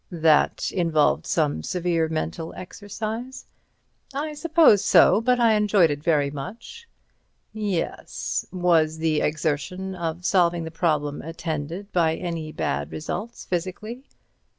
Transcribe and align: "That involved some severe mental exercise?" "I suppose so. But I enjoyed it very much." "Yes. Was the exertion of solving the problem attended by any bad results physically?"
"That 0.09 0.71
involved 0.71 1.27
some 1.27 1.61
severe 1.61 2.07
mental 2.09 2.55
exercise?" 2.57 3.45
"I 4.15 4.33
suppose 4.33 4.83
so. 4.83 5.21
But 5.21 5.39
I 5.39 5.53
enjoyed 5.53 5.91
it 5.91 6.01
very 6.01 6.31
much." 6.31 6.87
"Yes. 7.53 8.47
Was 8.51 8.97
the 8.97 9.21
exertion 9.21 9.93
of 9.93 10.25
solving 10.25 10.63
the 10.63 10.71
problem 10.71 11.21
attended 11.21 11.91
by 11.91 12.15
any 12.15 12.51
bad 12.51 12.91
results 12.91 13.45
physically?" 13.45 14.03